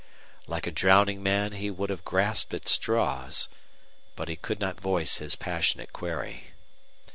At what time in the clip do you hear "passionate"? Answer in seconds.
5.35-5.93